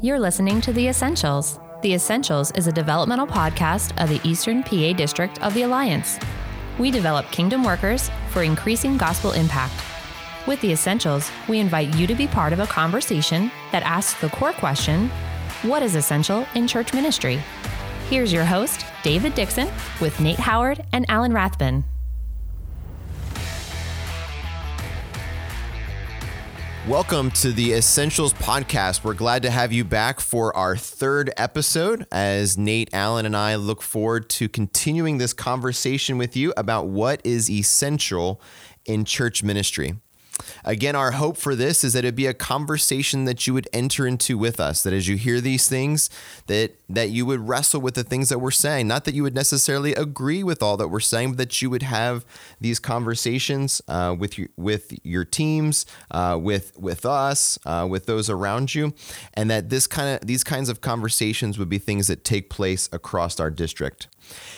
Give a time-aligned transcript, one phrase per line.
[0.00, 1.58] You're listening to The Essentials.
[1.82, 6.20] The Essentials is a developmental podcast of the Eastern PA District of the Alliance.
[6.78, 9.74] We develop kingdom workers for increasing gospel impact.
[10.46, 14.28] With The Essentials, we invite you to be part of a conversation that asks the
[14.28, 15.08] core question
[15.62, 17.42] What is essential in church ministry?
[18.08, 19.68] Here's your host, David Dixon,
[20.00, 21.82] with Nate Howard and Alan Rathbun.
[26.88, 29.04] Welcome to the Essentials Podcast.
[29.04, 33.56] We're glad to have you back for our third episode as Nate Allen and I
[33.56, 38.40] look forward to continuing this conversation with you about what is essential
[38.86, 39.96] in church ministry.
[40.64, 44.06] Again, our hope for this is that it be a conversation that you would enter
[44.06, 46.10] into with us, that as you hear these things,
[46.46, 48.88] that that you would wrestle with the things that we're saying.
[48.88, 51.82] Not that you would necessarily agree with all that we're saying, but that you would
[51.82, 52.24] have
[52.60, 58.30] these conversations uh, with your with your teams, uh, with with us, uh, with those
[58.30, 58.94] around you,
[59.34, 62.88] and that this kind of these kinds of conversations would be things that take place
[62.92, 64.08] across our district.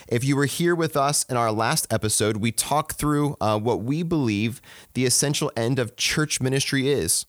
[0.08, 3.82] If you were here with us in our last episode, we talked through uh, what
[3.82, 4.60] we believe
[4.94, 7.26] the essential end of church ministry is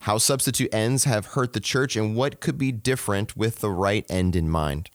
[0.00, 4.04] how substitute ends have hurt the church, and what could be different with the right
[4.10, 4.90] end in mind.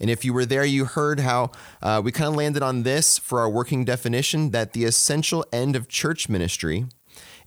[0.00, 1.50] And if you were there, you heard how
[1.82, 5.76] uh, we kind of landed on this for our working definition that the essential end
[5.76, 6.86] of church ministry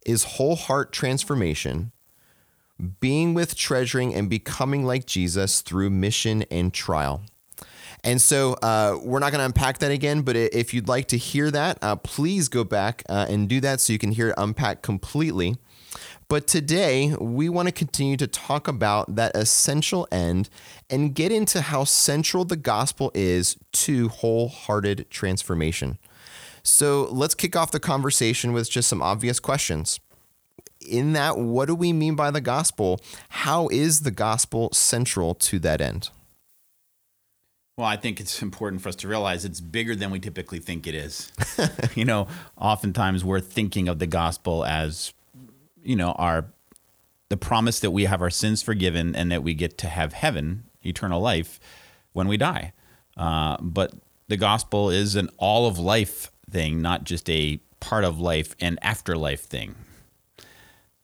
[0.06, 1.92] is whole heart transformation,
[3.00, 7.24] being with, treasuring, and becoming like Jesus through mission and trial.
[8.04, 11.18] And so uh, we're not going to unpack that again, but if you'd like to
[11.18, 14.36] hear that, uh, please go back uh, and do that so you can hear it
[14.38, 15.56] unpacked completely.
[16.28, 20.50] But today, we want to continue to talk about that essential end
[20.90, 25.98] and get into how central the gospel is to wholehearted transformation.
[26.64, 30.00] So let's kick off the conversation with just some obvious questions.
[30.86, 33.00] In that, what do we mean by the gospel?
[33.30, 36.10] How is the gospel central to that end?
[37.76, 40.86] Well, I think it's important for us to realize it's bigger than we typically think
[40.86, 41.32] it is.
[41.96, 45.14] you know, oftentimes we're thinking of the gospel as
[45.84, 46.46] you know, our
[47.30, 50.66] the promise that we have our sins forgiven and that we get to have heaven,
[50.86, 51.60] eternal life,
[52.12, 52.74] when we die.
[53.18, 53.94] Uh, but
[54.28, 58.78] the gospel is an all of life thing, not just a part of life and
[58.84, 59.76] afterlife thing.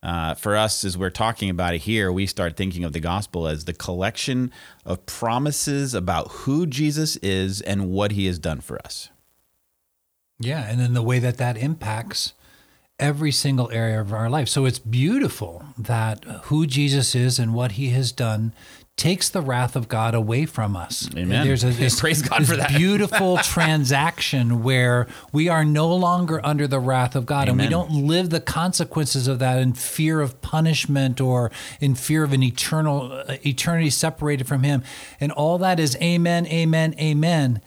[0.02, 3.48] Uh, for us, as we're talking about it here, we start thinking of the gospel
[3.48, 4.52] as the collection
[4.86, 9.10] of promises about who Jesus is and what he has done for us.
[10.40, 12.34] Yeah, and then the way that that impacts
[13.00, 14.50] every single area of our life.
[14.50, 18.54] So it's beautiful that who Jesus is and what he has done
[19.00, 21.10] takes the wrath of God away from us.
[21.16, 21.48] Amen.
[21.48, 26.68] There's a this, praise God for that beautiful transaction where we are no longer under
[26.68, 27.52] the wrath of God, Amen.
[27.52, 31.50] and we don't live the consequences of that in fear of punishment or
[31.80, 34.84] in fear of an eternal uh, eternity separated from Him.
[35.22, 37.62] And all that is Amen, Amen, Amen.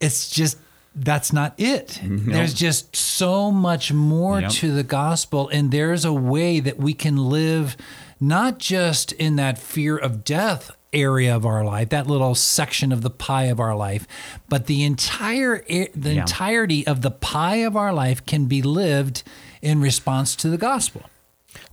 [0.00, 0.56] It's just
[0.96, 2.00] that's not it.
[2.02, 2.16] Mm-hmm.
[2.16, 2.34] Nope.
[2.34, 4.50] There's just so much more yep.
[4.52, 7.76] to the gospel, and there's a way that we can live
[8.18, 13.02] not just in that fear of death area of our life, that little section of
[13.02, 14.06] the pie of our life,
[14.48, 16.22] but the entire the yeah.
[16.22, 19.22] entirety of the pie of our life can be lived
[19.60, 21.02] in response to the gospel.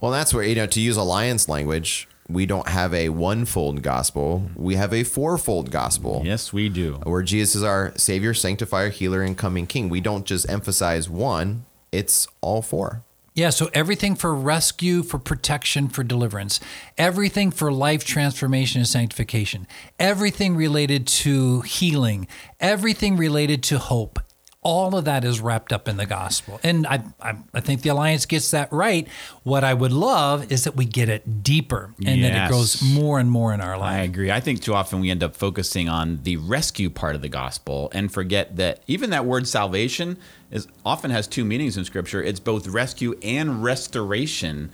[0.01, 4.49] Well, that's where you know to use alliance language, we don't have a one-fold gospel.
[4.55, 6.21] We have a four-fold gospel.
[6.25, 6.93] Yes, we do.
[7.03, 9.89] Where Jesus is our Savior, Sanctifier, Healer, and coming King.
[9.89, 13.03] We don't just emphasize one; it's all four.
[13.35, 16.59] Yeah, so everything for rescue, for protection, for deliverance,
[16.99, 19.65] everything for life transformation and sanctification,
[19.97, 22.27] everything related to healing,
[22.59, 24.19] everything related to hope,
[24.63, 26.59] all of that is wrapped up in the gospel.
[26.63, 29.07] And I, I, I, think the Alliance gets that right.
[29.43, 32.31] What I would love is that we get it deeper and yes.
[32.31, 33.93] that it goes more and more in our life.
[33.93, 34.31] I agree.
[34.31, 37.91] I think too often we end up focusing on the rescue part of the gospel
[37.93, 40.17] and forget that even that word salvation
[40.49, 42.23] is often has two meanings in scripture.
[42.23, 44.71] It's both rescue and restoration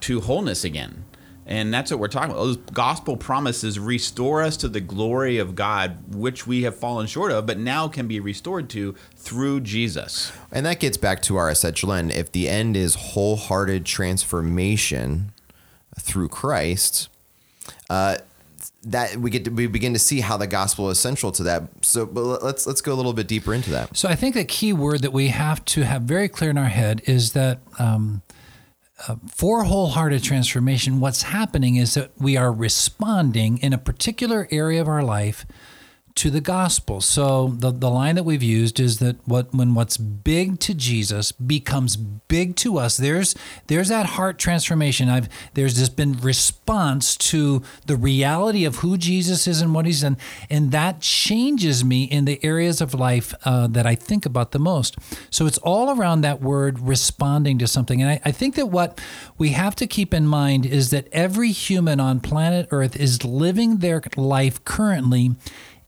[0.00, 1.04] to wholeness again.
[1.52, 2.44] And that's what we're talking about.
[2.44, 7.30] Those gospel promises restore us to the glory of God, which we have fallen short
[7.30, 10.32] of, but now can be restored to through Jesus.
[10.50, 12.10] And that gets back to our essential end.
[12.10, 15.32] If the end is wholehearted transformation
[16.00, 17.10] through Christ,
[17.90, 18.16] uh,
[18.84, 21.64] that we get to, we begin to see how the gospel is central to that.
[21.82, 23.94] So, but let's let's go a little bit deeper into that.
[23.94, 26.64] So, I think the key word that we have to have very clear in our
[26.64, 28.22] head is that um,
[29.28, 34.88] for wholehearted transformation, what's happening is that we are responding in a particular area of
[34.88, 35.46] our life
[36.14, 37.00] to the gospel.
[37.00, 41.32] So the, the line that we've used is that what when what's big to Jesus
[41.32, 43.34] becomes big to us, there's
[43.66, 45.08] there's that heart transformation.
[45.08, 50.02] I've there's just been response to the reality of who Jesus is and what he's
[50.02, 50.16] done,
[50.50, 54.58] and that changes me in the areas of life uh, that I think about the
[54.58, 54.96] most.
[55.30, 58.02] So it's all around that word responding to something.
[58.02, 59.00] And I, I think that what
[59.38, 63.78] we have to keep in mind is that every human on planet Earth is living
[63.78, 65.32] their life currently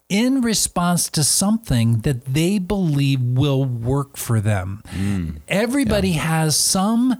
[0.09, 4.83] in response to something that they believe will work for them.
[4.91, 6.21] Mm, Everybody yeah.
[6.21, 7.17] has some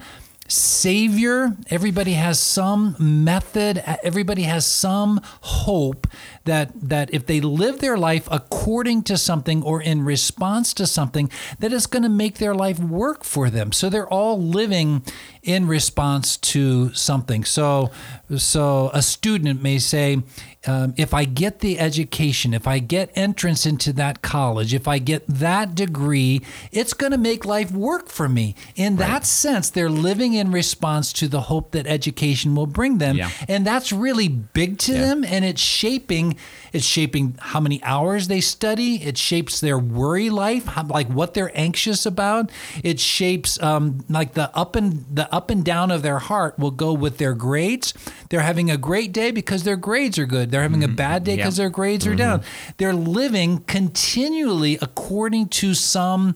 [0.49, 6.07] savior, everybody has some method, everybody has some hope
[6.45, 11.31] that that if they live their life according to something or in response to something
[11.59, 13.73] that is going to make their life work for them.
[13.73, 15.03] So they're all living
[15.43, 17.45] in response to something.
[17.45, 17.91] So
[18.37, 20.23] so a student may say
[20.67, 24.99] um, if I get the education, if I get entrance into that college, if I
[24.99, 26.41] get that degree,
[26.73, 28.55] it's going to make life work for me.
[28.75, 29.07] In right.
[29.07, 33.17] that sense, they're living in response to the hope that education will bring them.
[33.17, 33.31] Yeah.
[33.47, 35.01] And that's really big to yeah.
[35.01, 36.34] them and it's shaping
[36.73, 39.03] it's shaping how many hours they study.
[39.03, 42.51] It shapes their worry life, how, like what they're anxious about.
[42.83, 46.71] It shapes um, like the up and the up and down of their heart will
[46.71, 47.95] go with their grades.
[48.31, 50.51] They're having a great day because their grades are good.
[50.51, 50.93] They're having mm-hmm.
[50.93, 52.15] a bad day because their grades mm-hmm.
[52.15, 52.43] are down.
[52.77, 56.35] They're living continually according to some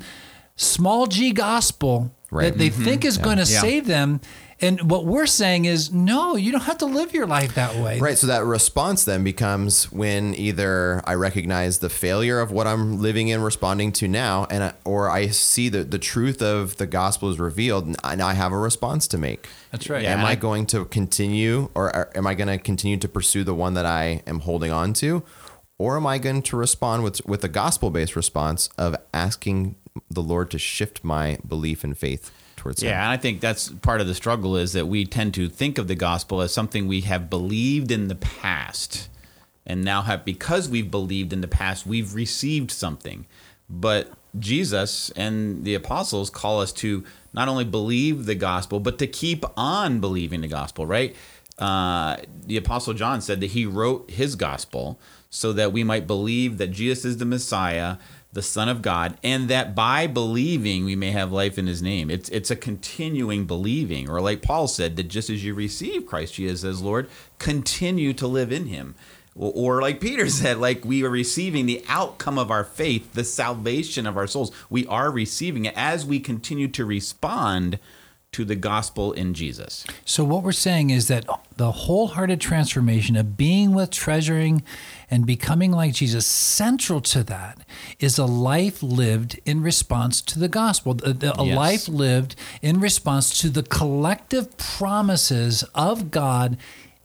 [0.56, 2.52] small g gospel right.
[2.52, 2.84] that they mm-hmm.
[2.84, 3.24] think is yeah.
[3.24, 3.60] going to yeah.
[3.60, 4.20] save them
[4.60, 8.00] and what we're saying is, no, you don't have to live your life that way.
[8.00, 8.18] Right.
[8.18, 13.28] So that response then becomes when either I recognize the failure of what I'm living
[13.28, 17.30] in, responding to now, and I, or I see that the truth of the gospel
[17.30, 19.48] is revealed, and I have a response to make.
[19.70, 20.04] That's right.
[20.04, 23.74] Am I going to continue, or am I going to continue to pursue the one
[23.74, 25.22] that I am holding on to?
[25.78, 29.76] Or am I going to respond with with a gospel based response of asking
[30.10, 32.32] the Lord to shift my belief and faith?
[32.58, 32.96] Towards yeah, him.
[32.96, 35.88] and I think that's part of the struggle is that we tend to think of
[35.88, 39.08] the gospel as something we have believed in the past,
[39.64, 43.26] and now have because we've believed in the past, we've received something.
[43.70, 49.06] But Jesus and the apostles call us to not only believe the gospel, but to
[49.06, 50.86] keep on believing the gospel.
[50.86, 51.16] Right?
[51.58, 52.16] Uh,
[52.46, 54.98] the apostle John said that he wrote his gospel
[55.30, 57.96] so that we might believe that Jesus is the Messiah
[58.38, 62.08] the Son of God, and that by believing we may have life in His name.
[62.08, 66.34] It's it's a continuing believing, or like Paul said, that just as you receive Christ
[66.34, 68.94] Jesus as Lord, continue to live in Him.
[69.34, 74.06] Or, like Peter said, like we are receiving the outcome of our faith, the salvation
[74.06, 74.52] of our souls.
[74.70, 77.80] We are receiving it as we continue to respond
[78.30, 79.84] to the gospel in Jesus.
[80.04, 81.26] So, what we're saying is that
[81.56, 84.62] the wholehearted transformation of being with, treasuring,
[85.10, 87.58] and becoming like Jesus, central to that
[87.98, 91.56] is a life lived in response to the gospel, a, a yes.
[91.56, 96.56] life lived in response to the collective promises of God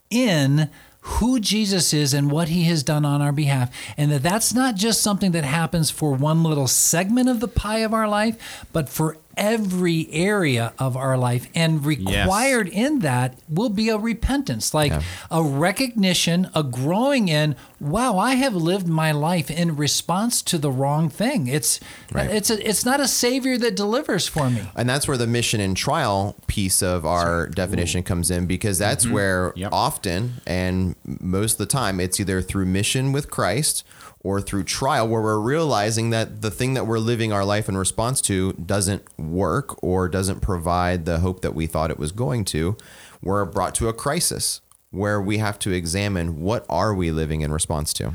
[0.09, 0.69] in
[1.05, 3.75] who Jesus is and what he has done on our behalf.
[3.97, 7.79] And that that's not just something that happens for one little segment of the pie
[7.79, 11.47] of our life, but for every area of our life.
[11.55, 12.75] And required yes.
[12.75, 15.01] in that will be a repentance, like yeah.
[15.31, 20.71] a recognition, a growing in, wow, I have lived my life in response to the
[20.71, 21.47] wrong thing.
[21.47, 21.79] It's
[22.11, 22.29] right.
[22.29, 24.63] it's a, it's not a savior that delivers for me.
[24.75, 28.03] And that's where the mission and trial piece of our definition Ooh.
[28.03, 29.13] comes in because that's mm-hmm.
[29.13, 29.71] where yep.
[29.71, 33.83] often and most of the time it's either through mission with Christ
[34.23, 37.75] or through trial where we're realizing that the thing that we're living our life in
[37.75, 42.45] response to doesn't work or doesn't provide the hope that we thought it was going
[42.45, 42.77] to,
[43.21, 44.61] we're brought to a crisis
[44.91, 48.13] where we have to examine what are we living in response to.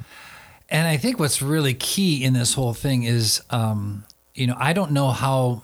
[0.70, 4.72] And I think what's really key in this whole thing is, um, you know, I
[4.72, 5.62] don't know how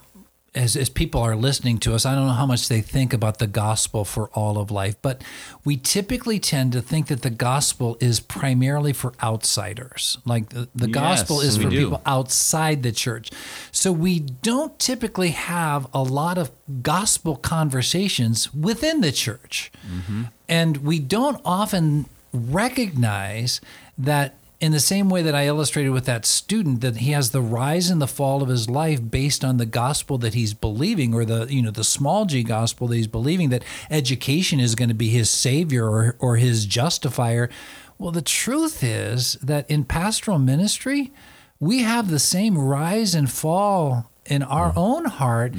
[0.54, 3.38] as, as people are listening to us, I don't know how much they think about
[3.38, 5.22] the gospel for all of life, but
[5.64, 10.18] we typically tend to think that the gospel is primarily for outsiders.
[10.24, 11.84] Like the, the yes, gospel is for do.
[11.84, 13.30] people outside the church.
[13.72, 19.72] So we don't typically have a lot of gospel conversations within the church.
[19.84, 20.22] Mm-hmm.
[20.48, 23.60] And we don't often recognize
[23.98, 27.40] that in the same way that I illustrated with that student that he has the
[27.40, 31.24] rise and the fall of his life based on the gospel that he's believing or
[31.24, 34.94] the you know the small g gospel that he's believing that education is going to
[34.94, 37.50] be his savior or or his justifier.
[37.98, 41.12] Well the truth is that in pastoral ministry
[41.58, 45.54] we have the same rise and fall in our own heart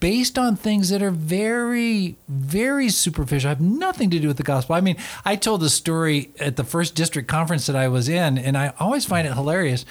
[0.00, 4.74] based on things that are very, very superficial, have nothing to do with the gospel.
[4.74, 8.38] I mean, I told the story at the first district conference that I was in,
[8.38, 9.84] and I always find it hilarious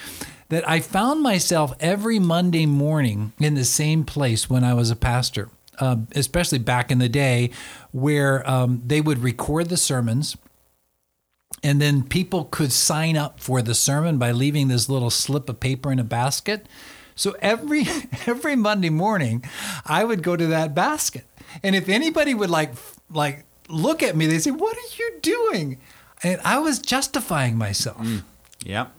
[0.50, 4.96] that I found myself every Monday morning in the same place when I was a
[4.96, 7.52] pastor, uh, especially back in the day
[7.92, 10.38] where um, they would record the sermons
[11.64, 15.60] and then people could sign up for the sermon by leaving this little slip of
[15.60, 16.68] paper in a basket.
[17.18, 17.86] So every
[18.26, 19.44] every Monday morning,
[19.86, 21.26] I would go to that basket,
[21.62, 22.72] and if anybody would like
[23.12, 25.80] like look at me, they say, "What are you doing?"
[26.24, 27.98] And I was justifying myself.
[27.98, 28.24] Mm.
[28.66, 28.94] Yep.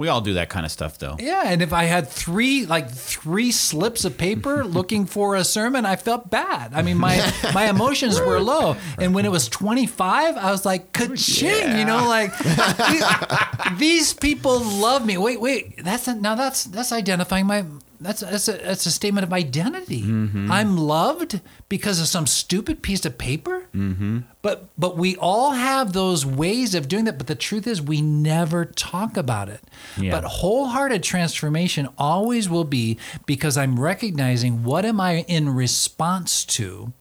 [0.00, 1.16] We all do that kind of stuff, though.
[1.18, 5.84] Yeah, and if I had three like three slips of paper looking for a sermon,
[5.84, 6.72] I felt bad.
[6.72, 10.64] I mean, my my emotions were low, and when it was twenty five, I was
[10.64, 13.04] like, "Ka-ching!" You know, like these,
[13.78, 15.18] these people love me.
[15.18, 17.66] Wait, wait, that's a, now that's that's identifying my
[18.00, 20.02] that's that's a that's a statement of identity.
[20.50, 23.66] I'm loved because of some stupid piece of paper.
[23.74, 24.20] Mm-hmm.
[24.40, 27.18] But but we all have those ways of doing that.
[27.18, 29.60] But the truth is, we never talk about it.
[29.98, 30.12] Yeah.
[30.12, 36.92] But wholehearted transformation always will be because I'm recognizing what am I in response to.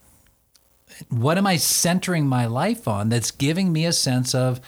[1.07, 4.59] What am I centering my life on that's giving me a sense of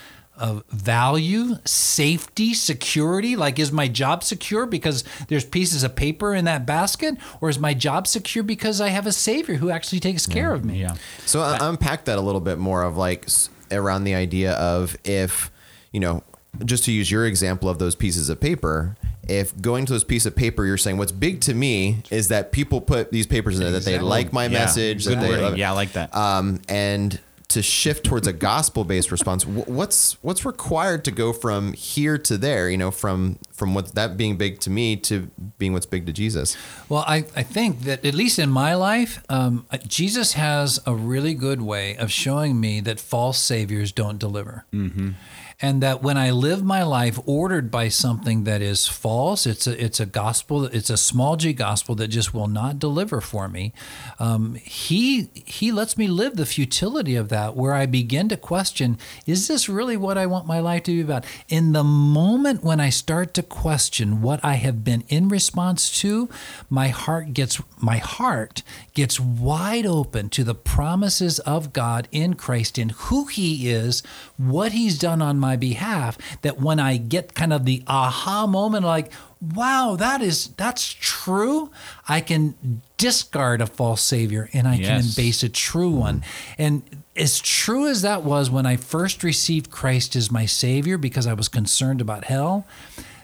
[0.41, 3.36] of value, safety, security.
[3.36, 7.15] Like, is my job secure because there's pieces of paper in that basket?
[7.39, 10.65] Or is my job secure because I have a savior who actually takes care of
[10.65, 10.81] me?
[10.81, 10.95] Yeah.
[11.25, 13.27] So uh, unpack that a little bit more of like
[13.71, 15.51] around the idea of if,
[15.91, 16.24] you know,
[16.65, 18.98] just to use your example of those pieces of paper,
[19.29, 22.51] if going to those pieces of paper, you're saying what's big to me is that
[22.51, 24.50] people put these papers in there that they like my Yeah.
[24.50, 25.43] message, Good that they wording.
[25.45, 25.60] love it.
[25.60, 26.13] Yeah, I like that.
[26.15, 27.17] Um, and
[27.51, 32.70] to shift towards a gospel-based response, what's what's required to go from here to there?
[32.70, 36.13] You know, from from what that being big to me to being what's big to
[36.13, 36.58] Jesus.
[36.89, 41.34] Well, I, I think that at least in my life, um, Jesus has a really
[41.34, 44.65] good way of showing me that false saviors don't deliver.
[44.74, 45.12] Mm-hmm.
[45.61, 49.83] And that when I live my life ordered by something that is false, it's a,
[49.83, 53.73] it's a gospel, it's a small g gospel that just will not deliver for me.
[54.19, 58.97] Um, he, he lets me live the futility of that, where I begin to question
[59.25, 61.25] is this really what I want my life to be about?
[61.47, 66.29] In the moment when I start to question what I have been in response to,
[66.69, 68.63] my heart gets my heart
[68.93, 74.03] gets wide open to the promises of God in Christ in who he is,
[74.37, 78.86] what he's done on my behalf, that when I get kind of the aha moment
[78.86, 79.12] like
[79.55, 81.72] wow, that is that's true,
[82.08, 85.17] I can discard a false savior and I can Yes.
[85.17, 86.24] embrace a true one.
[86.60, 86.84] And
[87.15, 91.34] as true as that was when I first received Christ as my savior because I
[91.34, 92.67] was concerned about hell,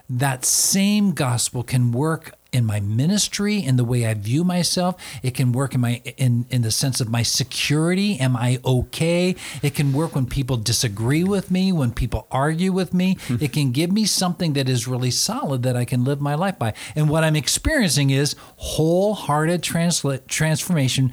[0.10, 4.96] that same gospel can work in my ministry in the way I view myself.
[5.24, 8.20] It can work in my in in the sense of my security.
[8.20, 9.36] Am I okay?
[9.62, 13.18] It can work when people disagree with me when people argue with me.
[13.28, 13.38] Hmm.
[13.40, 16.58] It can give me something that is really solid that I can live my life
[16.58, 16.74] by.
[16.96, 21.12] And what I'm experiencing is wholehearted transla- transformation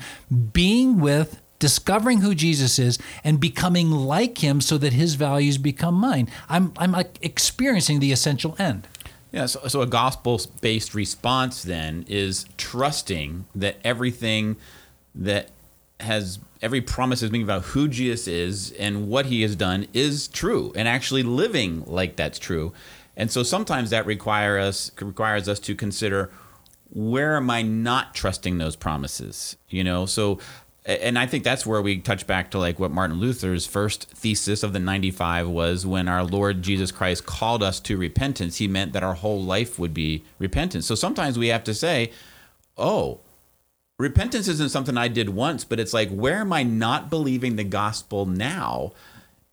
[0.52, 5.94] being with discovering who Jesus is and becoming like him so that his values become
[5.94, 6.28] mine.
[6.48, 8.86] I'm I'm like experiencing the essential end.
[9.34, 14.54] Yeah, so, so a gospel based response then is trusting that everything
[15.12, 15.50] that
[15.98, 20.28] has every promise is being about who Jesus is and what he has done is
[20.28, 22.72] true and actually living like that's true.
[23.16, 26.30] And so sometimes that require us requires us to consider
[26.90, 29.56] where am I not trusting those promises?
[29.68, 30.38] You know, so
[30.84, 34.62] and I think that's where we touch back to like what Martin Luther's first thesis
[34.62, 38.92] of the 95 was when our Lord Jesus Christ called us to repentance, he meant
[38.92, 40.86] that our whole life would be repentance.
[40.86, 42.10] So sometimes we have to say,
[42.76, 43.20] "Oh,
[43.98, 47.64] repentance isn't something I did once, but it's like where am I not believing the
[47.64, 48.92] gospel now?"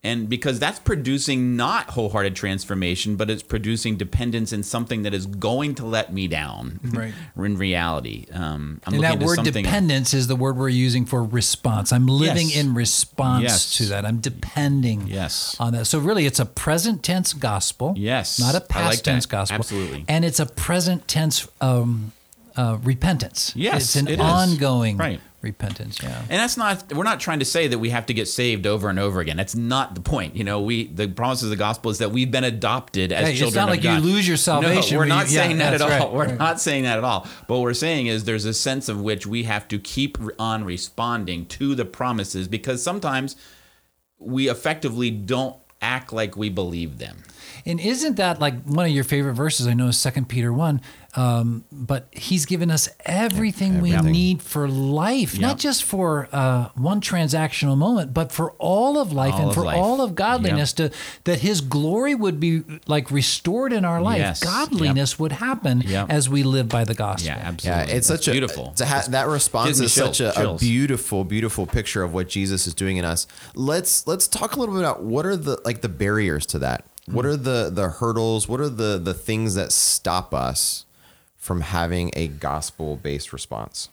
[0.04, 5.28] And because that's producing not wholehearted transformation, but it's producing dependence in something that is
[5.28, 6.80] going to let me down.
[6.84, 7.14] Right.
[7.38, 11.06] In reality, um, I'm and looking that word something- dependence is the word we're using
[11.06, 11.94] for response.
[11.94, 12.58] I'm living Yes.
[12.58, 13.74] in response Yes.
[13.76, 14.04] to that.
[14.04, 15.56] I'm depending Yes.
[15.60, 15.86] on that.
[15.86, 17.94] So really it's a present tense gospel.
[17.96, 18.40] Yes.
[18.40, 19.12] Not a I like past that.
[19.12, 19.56] tense gospel.
[19.58, 20.06] Absolutely.
[20.08, 22.12] And it's a present tense um,
[22.58, 23.54] uh, repentance.
[23.56, 25.22] Yes, It's an it ongoing Right.
[25.42, 26.02] Repentance.
[26.04, 26.20] Yeah.
[26.22, 28.90] And that's not we're not trying to say that we have to get saved over
[28.90, 29.38] and over again.
[29.38, 30.36] That's not the point.
[30.36, 33.32] You know, we the promises of the gospel is that we've been adopted as Hey,
[33.32, 34.04] it's children not of like you God.
[34.04, 36.14] lose your salvation No, we're not you- yeah, saying that at all.
[36.14, 36.38] We're right.
[36.38, 37.28] not saying that at all.
[37.48, 40.64] But what we're saying is there's a sense of which we have to keep on
[40.64, 43.36] responding to the promises because sometimes
[44.20, 47.24] we effectively don't act like we believe them.
[47.66, 49.68] And isn't that like one of your favorite verses?
[49.68, 50.82] I know is Second Peter one,
[51.16, 55.42] um, but He's given us everything, we need for life, Yep.
[55.42, 59.56] not just for uh, one transactional moment, but for all of life All and of
[59.56, 59.78] for life.
[59.78, 60.74] all of godliness.
[60.74, 60.92] To
[61.26, 64.18] that His glory would be like restored in our life.
[64.20, 64.44] Yes.
[64.44, 66.08] Godliness would happen Yep.
[66.10, 67.28] as we live by the gospel.
[67.28, 68.72] Yeah, Yeah, it's That's such a beautiful.
[68.78, 72.14] To ha- that response Gives me is such chills- a, a beautiful, beautiful picture of
[72.14, 73.28] what Jesus is doing in us.
[73.56, 76.86] Let's let's talk a little bit about what are the like the barriers to that.
[77.12, 78.48] What are the the hurdles?
[78.48, 80.86] What are the the things that stop us
[81.38, 83.90] from having a gospel based response?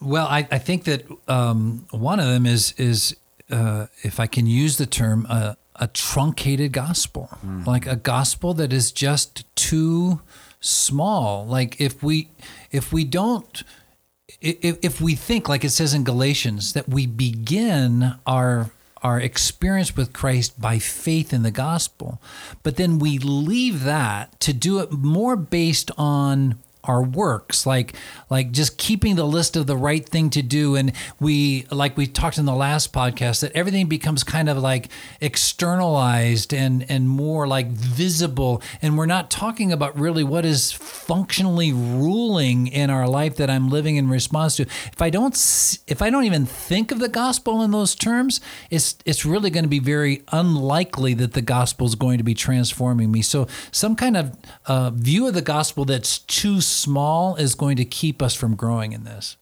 [0.00, 3.16] Well, I, I think that um, one of them is is
[3.50, 7.28] uh, if I can use the term uh, a truncated gospel,
[7.66, 10.20] like a gospel that is just too
[10.60, 11.46] small.
[11.46, 12.30] Like if we
[12.70, 13.62] if we don't
[14.40, 18.70] if, if we think like it says in Galatians that we begin our
[19.02, 22.20] our experience with Christ by faith in the gospel,
[22.62, 27.94] but then we leave that to do it more based on our works like
[28.30, 30.76] like just keeping the list of the right thing to do.
[30.76, 34.88] And we like we talked in the last podcast that everything becomes kind of like
[35.20, 38.62] externalized and and more like visible.
[38.82, 43.68] And we're not talking about really what is functionally ruling in our life that I'm
[43.68, 44.62] living in response to.
[44.62, 45.34] If I don't
[45.86, 48.40] if I don't even think of the gospel in those terms
[48.70, 52.34] it's it's really going to be very unlikely that the gospel is going to be
[52.34, 53.22] transforming me.
[53.22, 57.84] So some kind of uh, view of the gospel that's too small is going to
[57.84, 59.36] keep us from growing in this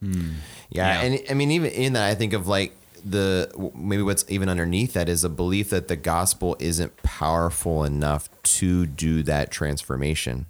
[0.00, 0.30] hmm.
[0.70, 1.06] Yeah, Yeah.
[1.06, 2.72] and I mean, even in that, I think of like
[3.04, 8.28] the maybe what's even underneath that is a belief that the gospel isn't powerful enough
[8.42, 10.46] to do that transformation.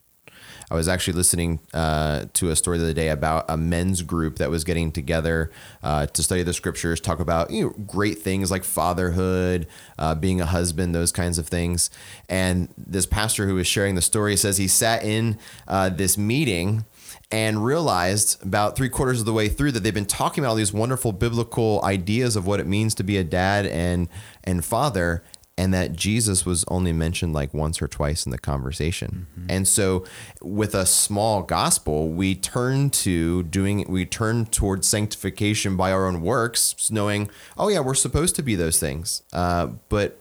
[0.70, 4.36] I was actually listening uh, to a story the other day about a men's group
[4.36, 5.50] that was getting together
[5.82, 9.66] uh, to study the scriptures, talk about you know great things like fatherhood,
[9.98, 11.90] uh, being a husband, those kinds of things.
[12.28, 15.38] And this pastor who was sharing the story says he sat in
[15.68, 16.84] uh, this meeting
[17.30, 20.56] and realized about three quarters of the way through that they've been talking about all
[20.56, 24.08] these wonderful biblical ideas of what it means to be a dad and
[24.44, 25.24] and father
[25.58, 29.26] and that Jesus was only mentioned like once or twice in the conversation.
[29.48, 30.04] And so
[30.42, 36.20] with a small gospel, we turn to doing we turn towards sanctification by our own
[36.20, 39.22] works, knowing, oh yeah, we're supposed to be those things.
[39.32, 40.18] Uh, but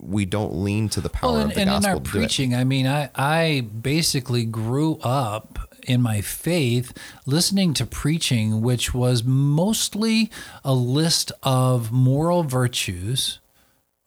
[0.00, 2.62] we don't lean to the power Well, of and, the and in our preaching, I
[2.64, 6.92] mean, I, I basically grew up in my faith
[7.26, 10.30] listening to preaching, which was mostly
[10.64, 13.40] a list of moral virtues.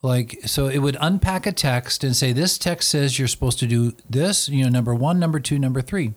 [0.04, 3.68] Like, so it would unpack a text and say, this text says you're supposed to
[3.68, 6.14] do this, you know, number one, number two, number three.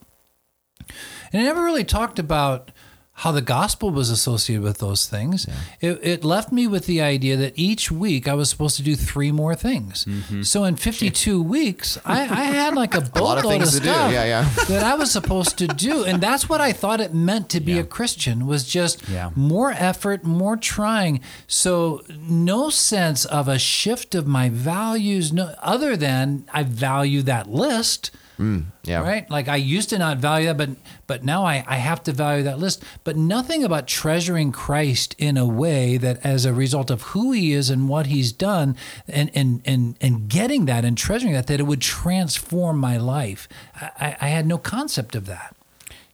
[1.32, 2.70] And it never really talked about
[3.18, 5.46] how the gospel was associated with those things.
[5.80, 8.96] It, it left me with the idea that each week I was supposed to do
[8.96, 10.04] three more things.
[10.42, 13.18] So in 52 weeks, I, I had like a Mm-hmm.
[13.24, 13.92] lot of things of to do.
[13.94, 14.42] stuff Yeah, yeah.
[14.68, 16.04] that I was supposed to do.
[16.04, 19.30] And that's what I thought it meant to be a Christian was just Yeah.
[19.36, 21.20] more effort, more trying.
[21.46, 27.48] So no sense of a shift of my values, no other than I value that
[27.48, 28.10] list.
[28.38, 29.00] Mm, yeah.
[29.00, 29.30] Right?
[29.30, 30.70] Like I used to not value that, but
[31.06, 32.82] but now I, I have to value that list.
[33.04, 37.52] But nothing about treasuring Christ in a way that as a result of who he
[37.52, 41.60] is and what he's done and and and, and getting that and treasuring that, that
[41.60, 43.48] it would transform my life.
[43.80, 45.54] I, I- I had no concept of that.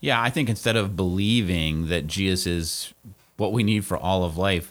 [0.01, 2.95] Yeah, I think instead of believing that Jesus is
[3.39, 4.71] what we need for all of life,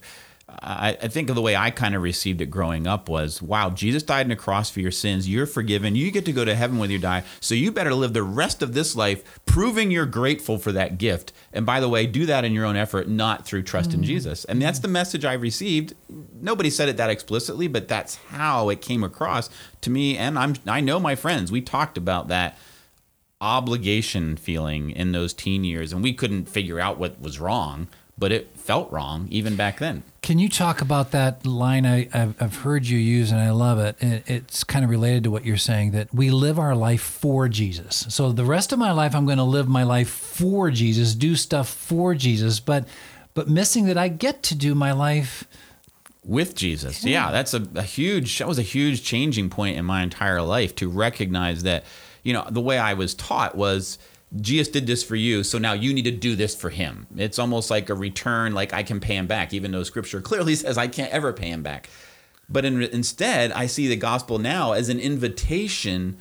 [0.62, 3.70] I, I think of the way I kind of received it growing up was, wow,
[3.70, 5.30] Jesus died on the cross for your sins.
[5.30, 5.96] You're forgiven.
[5.96, 7.24] You get to go to heaven when you die.
[7.40, 11.32] So you better live the rest of this life proving you're grateful for that gift.
[11.54, 14.06] And by the way, do that in your own effort, not through trust in mm.
[14.06, 14.46] Jesus.
[14.46, 15.94] And that's the message I received.
[16.42, 19.50] Nobody said it that explicitly, but that's how it came across
[19.82, 20.18] to me.
[20.18, 21.52] And I'm I know my friends.
[21.52, 22.58] We talked about that
[23.42, 27.88] obligation feeling in those teen years and we couldn't figure out what was wrong
[28.20, 32.36] but it felt wrong even back then Can you talk about that line I, I've,
[32.42, 33.96] I've heard you use and I love it.
[34.04, 34.24] it?
[34.28, 38.06] It's kind of related to what you're saying that we live our life for Jesus.
[38.10, 41.36] So the rest of my life, I'm going to live my life for Jesus, do
[41.36, 42.86] stuff for Jesus, but
[43.34, 45.46] but missing that I get to do my life.
[46.24, 50.04] with jesus yeah that's a, a huge that was a huge changing point in my
[50.04, 51.84] entire life to recognize that
[52.24, 53.98] you know the way i was taught was
[54.36, 57.40] jesus did this for you so now you need to do this for him it's
[57.40, 60.78] almost like a return like i can pay him back even though scripture clearly says
[60.78, 61.90] i can't ever pay him back
[62.48, 66.18] but in, instead i see the gospel now as an invitation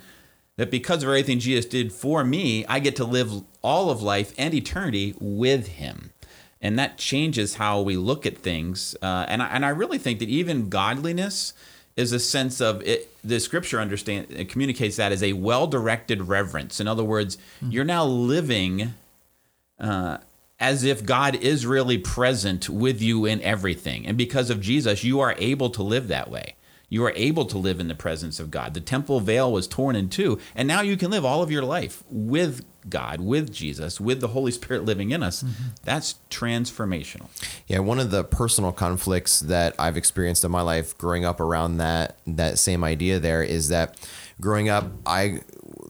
[0.59, 3.31] that because of everything Jesus did for me, I get to live
[3.63, 6.11] all of life and eternity with Him.
[6.61, 8.97] And that changes how we look at things.
[9.01, 11.55] Uh, and, I, and I really think that even godliness
[11.99, 13.11] is a sense of it.
[13.25, 16.81] The scripture understand it communicates that as a well-directed reverence.
[16.81, 17.73] In other words, mm-hmm.
[17.73, 18.95] you're now living
[19.79, 20.19] uh,
[20.61, 25.21] as if God is really present with you in everything, and because of Jesus, you
[25.21, 26.55] are able to live that way
[26.89, 28.75] you are able to live in the presence of God.
[28.75, 31.63] The temple veil was torn in two, and now you can live all of your
[31.63, 35.43] life with God, with Jesus, with the Holy Spirit living in us.
[35.43, 35.69] Mm-hmm.
[35.85, 37.29] That's transformational.
[37.67, 41.79] Yeah, one of the personal conflicts that I've experienced in my life growing up around
[41.79, 43.97] that that same idea there is that
[44.41, 45.41] growing up I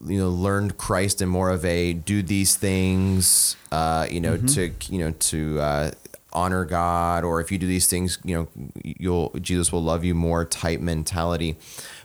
[0.05, 4.47] you know learned Christ in more of a do these things uh, you know mm-hmm.
[4.47, 5.91] to you know to uh,
[6.31, 8.47] honor God or if you do these things, you know,
[8.83, 11.57] you'll Jesus will love you more type mentality.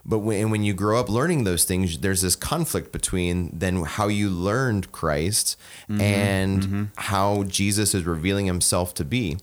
[0.05, 4.09] But when when you grow up learning those things, there's this conflict between then how
[4.09, 5.59] you learned Christ
[5.89, 6.85] mm-hmm, and mm-hmm.
[6.97, 9.39] how Jesus is revealing himself to be.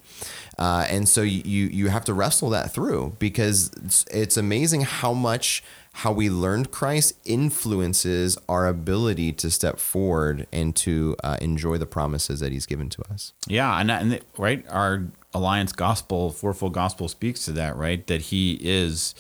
[0.58, 5.14] Uh, and so you you have to wrestle that through because it's, it's amazing how
[5.14, 11.78] much how we learned Christ influences our ability to step forward and to uh, enjoy
[11.78, 13.34] the promises that He's given to us.
[13.48, 18.06] Yeah, and, and the, right, our Alliance Gospel, Fourfold Gospel speaks to that, right?
[18.08, 19.14] That He is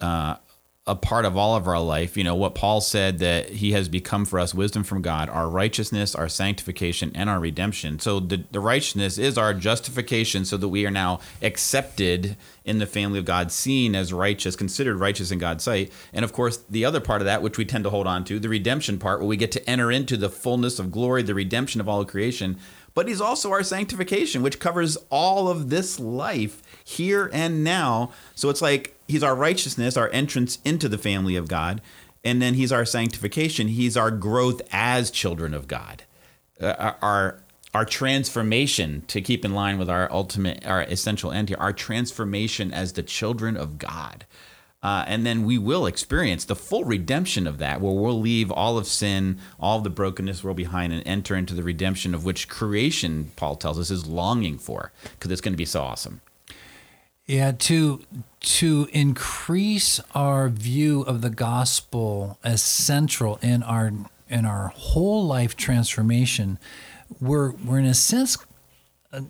[0.00, 0.36] uh,
[0.84, 2.16] a part of all of our life.
[2.16, 5.48] You know, what Paul said that he has become for us wisdom from God, our
[5.48, 8.00] righteousness, our sanctification, and our redemption.
[8.00, 12.86] So the, the righteousness is our justification so that we are now accepted in the
[12.86, 15.92] family of God, seen as righteous, considered righteous in God's sight.
[16.12, 18.40] And of course, the other part of that, which we tend to hold on to,
[18.40, 21.80] the redemption part, where we get to enter into the fullness of glory, the redemption
[21.80, 22.58] of all creation.
[22.94, 28.12] But he's also our sanctification, which covers all of this life here and now.
[28.34, 31.80] So it's like he's our righteousness, our entrance into the family of God,
[32.24, 33.68] and then he's our sanctification.
[33.68, 36.04] He's our growth as children of God,
[36.60, 37.38] uh, our
[37.74, 42.70] our transformation to keep in line with our ultimate, our essential end here, our transformation
[42.70, 44.26] as the children of God.
[44.82, 48.76] Uh, and then we will experience the full redemption of that, where we'll leave all
[48.78, 52.48] of sin, all of the brokenness world behind, and enter into the redemption of which
[52.48, 56.20] creation, Paul tells us, is longing for, because it's going to be so awesome.
[57.26, 58.02] Yeah, to
[58.40, 63.92] to increase our view of the gospel as central in our
[64.28, 66.58] in our whole life transformation,
[67.20, 68.36] we're we're in a sense
[69.12, 69.20] uh,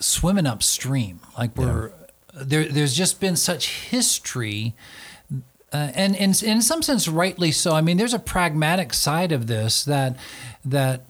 [0.00, 1.20] swimming upstream.
[1.36, 2.03] Like we're yeah.
[2.34, 2.64] There.
[2.64, 4.74] There's just been such history.
[5.72, 7.72] Uh, and, and in some sense, rightly so.
[7.72, 10.16] I mean, there's a pragmatic side of this that
[10.64, 11.02] that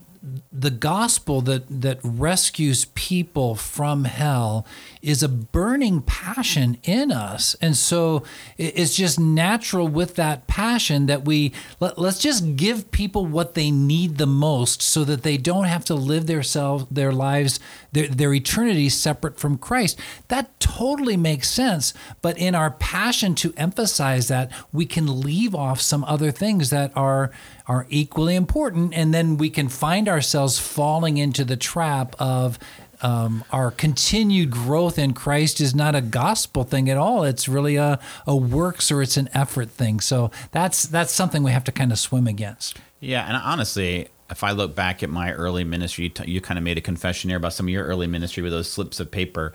[0.50, 4.66] the gospel that that rescues people from hell
[5.02, 7.54] is a burning passion in us.
[7.60, 8.22] And so
[8.56, 13.70] it's just natural with that passion that we let, us just give people what they
[13.70, 17.60] need the most so that they don't have to live their self their lives
[17.92, 20.00] their, their eternity separate from christ.
[20.28, 21.92] That totally makes sense.
[22.22, 26.92] But in our passion to emphasize that we can leave off some other things that
[26.96, 27.30] are
[27.66, 28.94] are equally important.
[28.94, 32.58] And then we can find ourselves falling into the trap of
[33.02, 37.24] um, our continued growth in Christ is not a gospel thing at all.
[37.24, 40.00] It's really a, a works or it's an effort thing.
[40.00, 42.78] So that's that's something we have to kind of swim against.
[43.00, 46.78] Yeah, and honestly, if I look back at my early ministry, you, kind of made
[46.78, 49.52] a confession here about some of your early ministry with those slips of paper.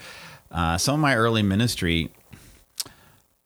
[0.52, 2.12] Uh, some of my early ministry,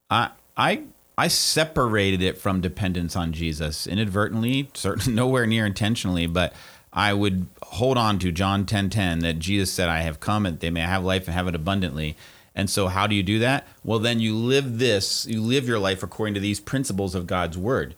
[0.10, 0.84] I I
[1.18, 6.54] I separated it from dependence on Jesus inadvertently, certainly nowhere near intentionally, but
[6.92, 10.60] I would hold on to John 10 10 that Jesus said, I have come and
[10.60, 12.16] they may have life and have it abundantly.
[12.56, 13.68] And so, how do you do that?
[13.84, 17.58] Well, then you live this, you live your life according to these principles of God's
[17.58, 17.96] word,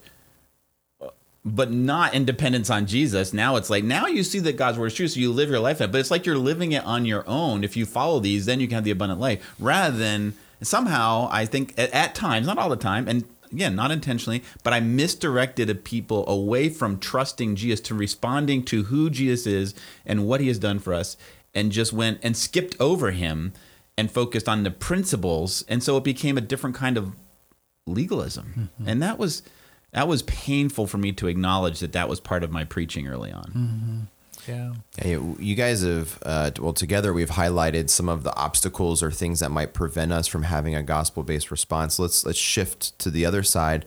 [1.43, 3.34] but not in dependence on Jesus.
[3.34, 5.60] Now it's like, now you see that God's word is true, so you live your
[5.60, 7.65] life, but it's like you're living it on your own.
[7.65, 11.45] If you follow these, then you can have the abundant life rather than somehow I
[11.45, 15.83] think at, at times, not all the time, and again, not intentionally, but I misdirected
[15.83, 20.59] people away from trusting Jesus to responding to who Jesus is and what he has
[20.59, 21.17] done for us,
[21.53, 23.53] and just went and skipped over him
[23.97, 25.63] and focused on the principles.
[25.69, 27.15] And so it became a different kind of
[27.87, 28.69] legalism.
[28.79, 28.89] Mm-hmm.
[28.89, 29.43] And that was
[29.91, 33.31] that was painful for me to acknowledge that that was part of my preaching early
[33.31, 33.43] on.
[33.45, 33.99] Mm-hmm.
[34.47, 34.73] Yeah.
[34.97, 39.39] Hey, you guys have, uh, well, together we've highlighted some of the obstacles or things
[39.39, 41.99] that might prevent us from having a gospel based response.
[41.99, 43.86] Let's let's shift to the other side.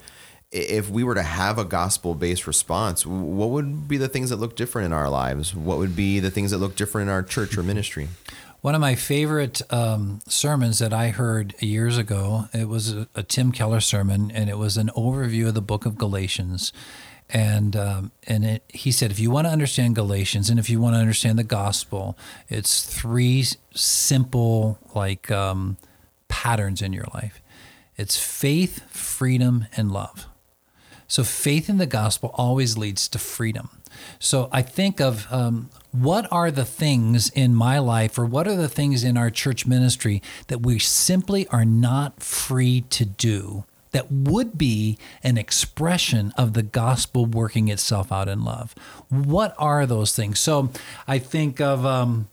[0.50, 4.36] If we were to have a gospel based response, what would be the things that
[4.36, 5.54] look different in our lives?
[5.54, 8.08] What would be the things that look different in our church or ministry?
[8.60, 13.22] One of my favorite um, sermons that I heard years ago, it was a, a
[13.22, 16.72] Tim Keller sermon, and it was an overview of the book of Galatians
[17.30, 20.80] and um, and it, he said if you want to understand Galatians and if you
[20.80, 22.16] want to understand the gospel,
[22.48, 25.76] it's three simple like um,
[26.28, 27.42] patterns in your life.
[27.96, 30.26] It's faith, freedom, and love.
[31.08, 33.70] So faith in the gospel always leads to freedom.
[34.18, 38.56] So I think of um, what are the things in my life or what are
[38.56, 44.10] the things in our church ministry that we simply are not free to do that
[44.10, 48.74] would be an expression of the gospel working itself out in love.
[49.08, 50.38] What are those things?
[50.40, 50.70] So
[51.06, 52.28] I think of, um,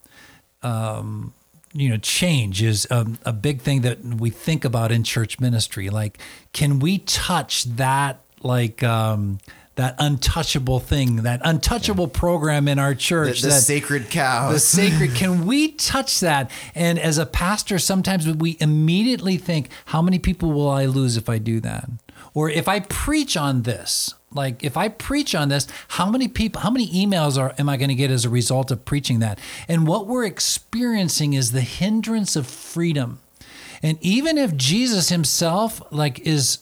[0.62, 1.34] um,
[1.74, 5.90] you know, change is a, a big thing that we think about in church ministry.
[5.90, 6.18] Like,
[6.54, 8.20] can we touch that?
[8.42, 9.40] Like, um,
[9.76, 12.20] that untouchable thing, that untouchable yeah.
[12.20, 15.16] program in our church, the, the that, sacred cow, the sacred.
[15.16, 16.50] Can we touch that?
[16.74, 21.30] And as a pastor, sometimes we immediately think, how many people will I lose if
[21.30, 21.90] I do that?
[22.34, 26.62] Or if I preach on this, like if I preach on this, how many people,
[26.62, 29.40] how many emails are am I going to get as a result of preaching that?
[29.68, 33.20] And what we're experiencing is the hindrance of freedom.
[33.82, 36.60] And even if Jesus himself like is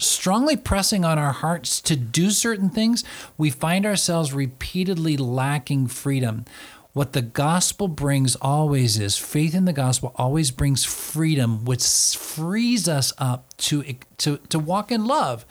[0.00, 3.04] strongly pressing on our hearts to do certain things,
[3.38, 6.44] we find ourselves repeatedly lacking freedom.
[6.92, 12.88] What the gospel brings always is faith in the gospel always brings freedom, which frees
[12.88, 13.84] us up to,
[14.18, 15.46] to, to walk in love,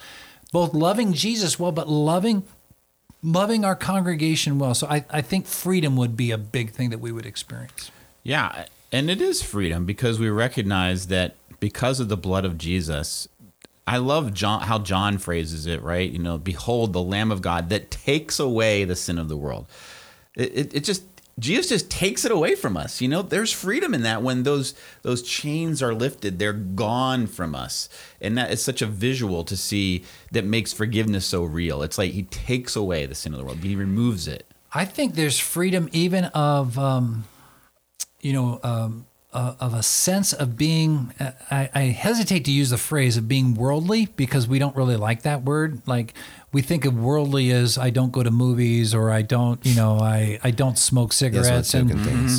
[0.51, 2.43] both loving Jesus well, but loving
[3.21, 4.73] loving our congregation well.
[4.73, 7.91] So I, I think freedom would be a big thing that we would experience.
[8.23, 13.27] Yeah, and it is freedom because we recognize that because of the blood of Jesus,
[13.89, 16.07] I love John how John phrases it, right?
[16.11, 19.65] You know, behold the Lamb of God that takes away the sin of the world.
[20.35, 21.01] It, it, it, just
[21.39, 23.01] Jesus just takes it away from us.
[23.01, 27.55] You know, there's freedom in that when those those chains are lifted, they're gone from
[27.55, 27.89] us,
[28.21, 31.81] and that is such a visual to see that makes forgiveness so real.
[31.81, 34.45] It's like He takes away the sin of the world, He removes it.
[34.71, 37.25] I think there's freedom even of, um,
[38.21, 41.13] you know, um, of a sense of being
[41.51, 45.21] I, I, hesitate to use the phrase of being worldly because we don't really like
[45.21, 45.83] that word.
[45.85, 46.15] Like
[46.51, 49.99] we think of worldly as I don't go to movies or I don't you know
[49.99, 51.73] I, I don't smoke cigarettes.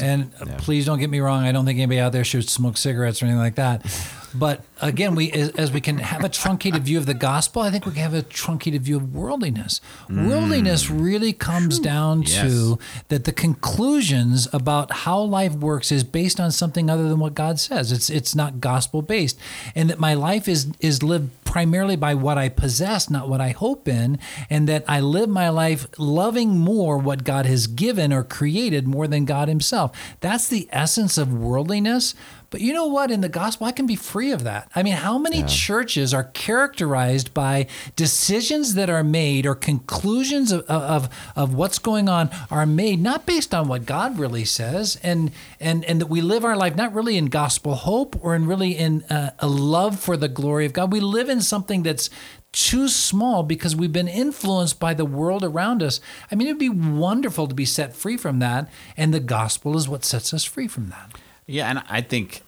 [0.02, 0.56] And, and yeah.
[0.58, 3.26] please don't get me wrong I don't think anybody out there should smoke cigarettes or
[3.26, 3.84] anything like that
[4.34, 7.70] but again, we as, as, we can have a truncated view of the gospel, I
[7.70, 9.80] think we can have a truncated view of worldliness.
[10.08, 10.28] Mm.
[10.28, 12.40] Worldliness really comes down yes.
[12.40, 17.34] to that the conclusions about how life works is based on something other than what
[17.34, 17.92] God says.
[17.92, 19.38] It's it's not gospel based,
[19.74, 23.48] and that my life is is lived primarily by what I possess, not what I
[23.48, 28.22] hope in, and that I live my life loving more what God has given or
[28.22, 29.90] created more than God Himself.
[30.20, 32.14] That's the essence of worldliness.
[32.50, 33.12] But you know what?
[33.12, 34.68] In the gospel, I can be free of that.
[34.74, 35.46] I mean, how many yeah.
[35.46, 42.08] churches are characterized by decisions that are made or conclusions of, of, of what's going
[42.08, 46.20] on are made not based on what God really says, and and and that we
[46.20, 50.00] live our life not really in gospel hope or in really in uh, a love
[50.00, 50.92] for the glory of God.
[50.92, 52.10] We live in something that's
[52.52, 56.00] too small because we've been influenced by the world around us.
[56.32, 59.88] I mean, it'd be wonderful to be set free from that, and the gospel is
[59.88, 61.12] what sets us free from that.
[61.50, 62.42] Yeah, and I think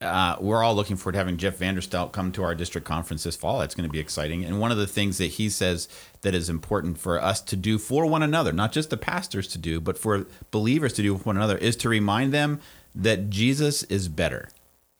[0.00, 3.34] uh, we're all looking forward to having Jeff Vanderstelt come to our district conference this
[3.34, 3.62] fall.
[3.62, 4.44] It's going to be exciting.
[4.44, 5.88] And one of the things that he says
[6.20, 9.58] that is important for us to do for one another, not just the pastors to
[9.58, 12.60] do, but for believers to do with one another, is to remind them
[12.94, 14.48] that Jesus is better.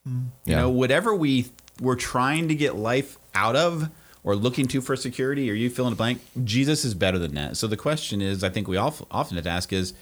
[0.06, 0.26] Mm.
[0.44, 1.46] You know, whatever we
[1.80, 3.88] we're trying to get life out of
[4.24, 7.36] or looking to for security, or you fill in the blank, Jesus is better than
[7.36, 7.56] that.
[7.56, 9.94] So the question is, I think we often have to ask is,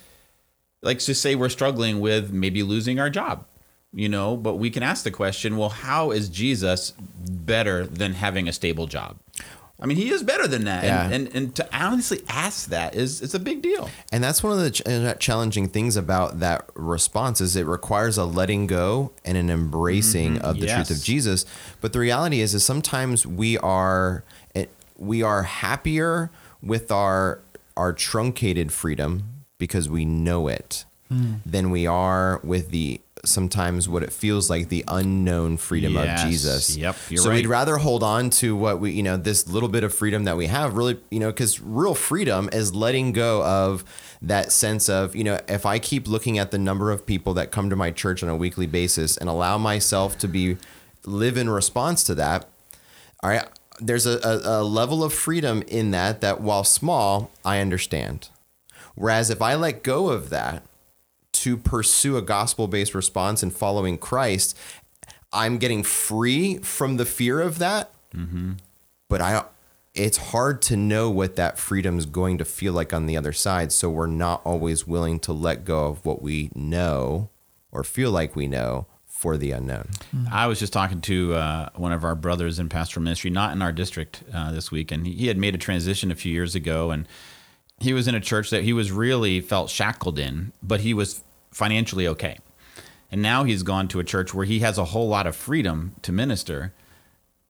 [0.87, 3.45] like just say we're struggling with maybe losing our job
[3.93, 6.93] you know but we can ask the question well how is jesus
[7.29, 9.17] better than having a stable job
[9.79, 11.05] I mean, he is better than that, yeah.
[11.05, 13.91] and, and and to honestly ask that is it's a big deal.
[14.11, 18.17] And that's one of the ch- uh, challenging things about that response is it requires
[18.17, 20.47] a letting go and an embracing mm-hmm.
[20.47, 20.89] of the yes.
[20.89, 21.45] truth of Jesus.
[21.83, 24.25] But the reality is, is sometimes we are
[24.99, 26.31] we are happier
[26.63, 27.41] with our
[27.77, 31.41] our truncated freedom because we know it mm.
[31.45, 36.23] than we are with the sometimes what it feels like the unknown freedom yes.
[36.23, 36.77] of Jesus.
[36.77, 36.97] Yep.
[37.17, 37.37] so right.
[37.37, 40.37] we'd rather hold on to what we, you know, this little bit of freedom that
[40.37, 43.85] we have really, you know, because real freedom is letting go of
[44.23, 47.51] that sense of, you know, if I keep looking at the number of people that
[47.51, 50.57] come to my church on a weekly basis and allow myself to be
[51.05, 52.49] live in response to that,
[53.23, 53.47] all right,
[53.81, 58.29] there's a, a, a level of freedom in that that while small, I understand.
[58.97, 60.65] Whereas if I let go of that
[61.33, 64.59] to pursue a gospel based response and following Christ,
[65.33, 67.93] I'm getting free from the fear of that.
[68.15, 68.55] Mm-hmm.
[69.09, 69.45] But I,
[69.95, 73.33] it's hard to know what that freedom is going to feel like on the other
[73.33, 73.71] side.
[73.71, 77.31] So we're not always willing to let go of what we know
[77.71, 79.89] or feel like we know for the unknown.
[80.31, 83.63] I was just talking to uh, one of our brothers in pastoral ministry, not in
[83.63, 86.55] our district uh, this week, and he, he had made a transition a few years
[86.55, 87.09] ago, and
[87.79, 91.23] he was in a church that he was really felt shackled in, but he was
[91.51, 92.39] financially okay.
[93.11, 95.95] And now he's gone to a church where he has a whole lot of freedom
[96.03, 96.73] to minister,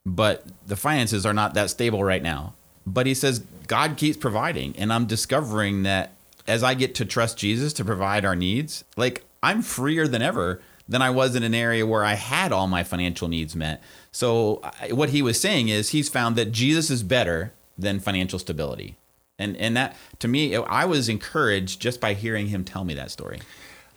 [0.05, 2.55] but the finances are not that stable right now.
[2.87, 6.13] But he says God keeps providing, and I'm discovering that
[6.47, 10.61] as I get to trust Jesus to provide our needs, like I'm freer than ever
[10.89, 13.83] than I was in an area where I had all my financial needs met.
[14.13, 18.97] So what he was saying is he's found that Jesus is better than financial stability.
[19.39, 23.11] And and that to me I was encouraged just by hearing him tell me that
[23.11, 23.41] story.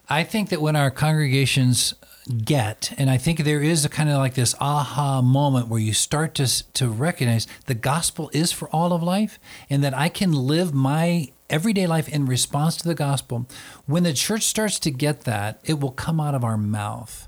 [0.10, 1.94] I think that when our congregations
[2.46, 5.94] get, and I think there is a kind of like this aha moment where you
[5.94, 10.34] start to to recognize the gospel is for all of life, and that I can
[10.34, 13.48] live my everyday life in response to the gospel.
[13.88, 17.26] When the church starts to get that, it will come out of our mouth,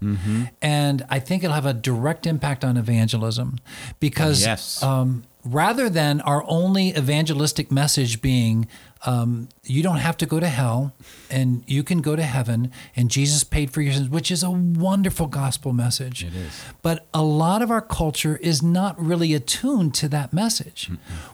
[0.61, 3.57] and I think it'll have a direct impact on evangelism,
[3.99, 4.83] because Yes.
[4.83, 8.67] um, rather than our only evangelistic message being
[9.03, 10.93] um, you don't have to go to hell
[11.29, 14.51] and you can go to heaven and jesus paid for your sins which is a
[14.51, 16.23] wonderful gospel message.
[16.23, 16.61] It is.
[16.83, 20.91] but a lot of our culture is not really attuned to that message.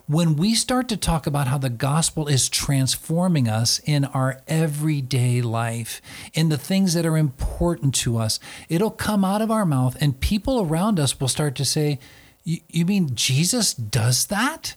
[0.08, 5.42] When we start to talk about how the gospel is transforming us in our everyday
[5.42, 6.02] life
[6.34, 8.40] in the things that are important to us
[8.70, 12.00] it'll come out of our mouth and people around us will start to say
[12.48, 14.76] you, you mean Jesus does that?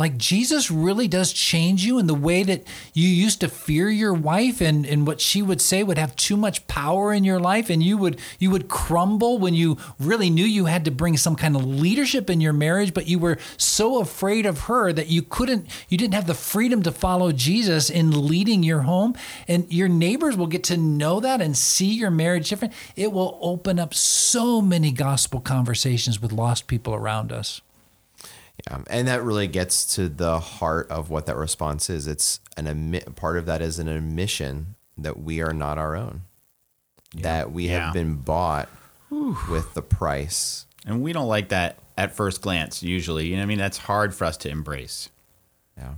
[0.00, 4.14] Like Jesus really does change you in the way that you used to fear your
[4.14, 7.68] wife and, and what she would say would have too much power in your life
[7.68, 11.36] and you would you would crumble when you really knew you had to bring some
[11.36, 15.20] kind of leadership in your marriage, but you were so afraid of her that you
[15.20, 19.14] couldn't you didn't have the freedom to follow Jesus in leading your home.
[19.48, 22.72] And your neighbors will get to know that and see your marriage different.
[22.96, 27.60] It will open up so many gospel conversations with lost people around us.
[28.68, 32.06] Yeah, and that really gets to the heart of what that response is.
[32.06, 36.22] It's an admit, part of that is an admission that we are not our own,
[37.14, 37.86] that we Yeah.
[37.86, 38.68] have been bought
[39.10, 40.66] with the price.
[40.86, 43.26] And we don't like that at first glance usually.
[43.26, 43.58] You know what I mean?
[43.58, 45.08] That's hard for us to embrace.
[45.76, 45.94] Yeah.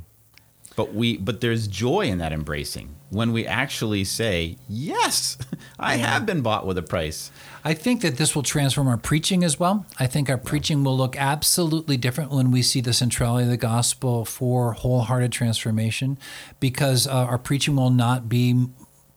[0.76, 5.36] But we but there's joy in that embracing when we actually say, "Yes,
[5.78, 7.30] I have been bought with a price."
[7.64, 9.86] I think that this will transform our preaching as well.
[9.98, 13.56] I think our preaching will look absolutely different when we see the centrality of the
[13.56, 16.18] gospel for wholehearted transformation
[16.58, 18.66] because uh, our preaching will not be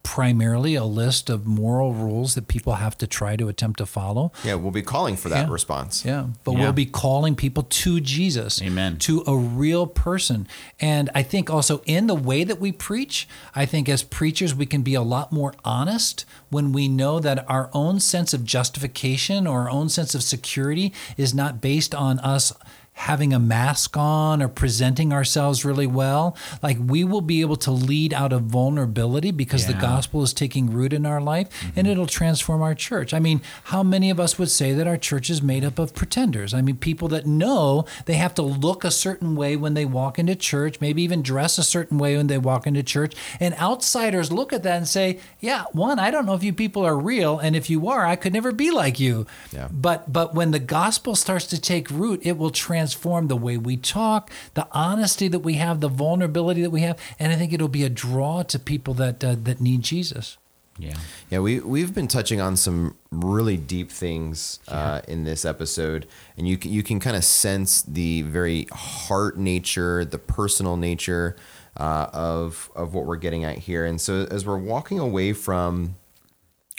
[0.05, 4.31] primarily a list of moral rules that people have to try to attempt to follow.
[4.43, 5.51] Yeah, we'll be calling for that Yeah.
[5.51, 6.05] response.
[6.05, 6.59] Yeah, but Yeah.
[6.59, 8.61] we'll be calling people to Jesus.
[8.61, 8.97] Amen.
[8.99, 10.47] To a real person.
[10.79, 14.67] And I think also in the way that we preach, I think as preachers, we
[14.67, 19.47] can be a lot more honest when we know that our own sense of justification
[19.47, 22.53] or our own sense of security is not based on us
[22.95, 27.69] having a mask on or presenting ourselves really well like we will be able to
[27.69, 31.87] lead out of vulnerability because the gospel is taking root in our life and mm-hmm.
[31.87, 33.13] it'll transform our church.
[33.13, 35.93] I mean how many of us would say that our church is made up of
[35.93, 36.53] pretenders?
[36.53, 40.17] I mean people that know they have to look a certain way when they walk
[40.17, 44.31] into church maybe even dress a certain way when they walk into church and outsiders
[44.31, 47.39] look at that and say yeah one i don't know if you people are real
[47.39, 49.25] and if you are i could never be like you.
[49.51, 49.67] Yeah.
[49.71, 53.77] but but when the gospel starts to take root, it will transform the way we
[53.77, 57.67] talk, the honesty that we have, the vulnerability that we have, and I think it'll
[57.67, 60.37] be a draw to people that uh, that need Jesus.
[60.77, 60.95] Yeah.
[61.29, 66.05] Yeah, we we've been touching on some really deep things uh, in this episode,
[66.37, 71.37] and you can, you can kind of sense the very heart nature, the personal nature
[71.77, 73.85] uh, of of what we're getting at here.
[73.85, 75.95] And so, as we're walking away from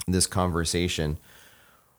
[0.06, 1.18] this conversation,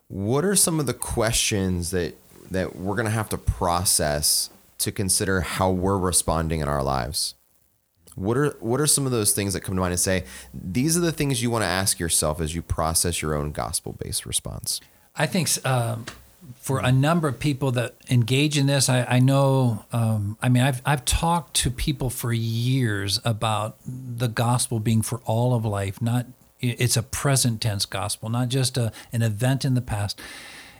[0.06, 2.16] what are some of the questions that
[2.50, 7.34] that we're going to have to process to consider how we're responding in our lives?
[8.14, 10.96] What are what are some of those things that come to mind and say these
[10.96, 14.26] are the things you want to ask yourself as you process your own gospel based
[14.26, 14.80] response?
[15.14, 16.04] I think um,
[16.56, 19.84] for a number of people that engage in this, I, I know.
[19.92, 25.20] Um, I mean, I've I've talked to people for years about the gospel being for
[25.24, 26.02] all of life.
[26.02, 26.26] Not
[26.60, 30.20] it's a present tense gospel, not just a, an event in the past.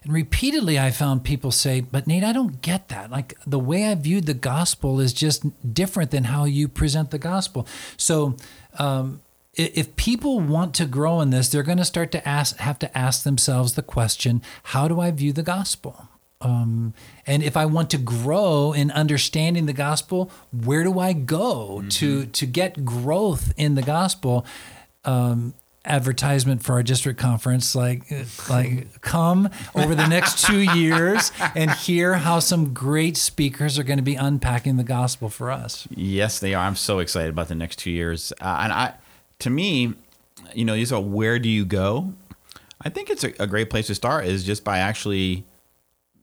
[0.02, 3.10] And repeatedly, I found people say, "But Nate, I don't get that.
[3.10, 7.18] Like the way I viewed the gospel is just different than how you present the
[7.18, 8.36] gospel." So.
[8.78, 9.20] Um,
[9.54, 12.96] if people want to grow in this, they're going to start to ask, have to
[12.96, 16.08] ask themselves the question: How do I view the gospel?
[16.40, 16.94] Um,
[17.26, 22.26] and if I want to grow in understanding the gospel, where do I go to
[22.26, 24.46] to get growth in the gospel?
[25.04, 25.54] Um,
[25.88, 28.04] advertisement for our district conference like
[28.48, 33.98] like come over the next 2 years and hear how some great speakers are going
[33.98, 35.88] to be unpacking the gospel for us.
[35.90, 36.64] Yes, they are.
[36.64, 38.32] I'm so excited about the next 2 years.
[38.40, 38.94] Uh, and I
[39.40, 39.94] to me,
[40.54, 42.12] you know, you said where do you go?
[42.80, 45.44] I think it's a, a great place to start is just by actually